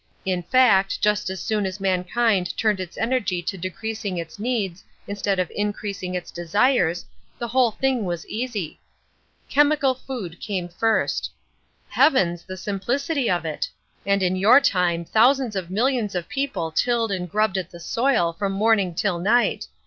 [0.25, 5.37] In fact, just as soon as mankind turned its energy to decreasing its needs instead
[5.37, 7.05] of increasing its desires,
[7.37, 8.79] the whole thing was easy.
[9.47, 11.29] Chemical Food came first.
[11.87, 12.41] Heavens!
[12.41, 13.69] the simplicity of it.
[14.03, 18.33] And in your time thousands of millions of people tilled and grubbed at the soil
[18.33, 19.67] from morning till night.